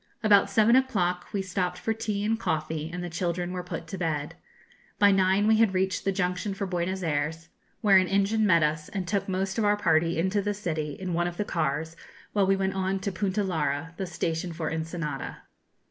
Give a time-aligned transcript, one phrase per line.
[0.23, 3.99] About seven o'clock we stopped for tea and coffee, and the children were put to
[3.99, 4.33] bed.
[4.97, 7.49] By nine we had reached the junction for Buenos Ayres,
[7.81, 11.13] where an engine met us, and took most of our party into the city, in
[11.13, 11.95] one of the cars,
[12.33, 15.43] while we went on to Punta Lara, the station for Ensenada.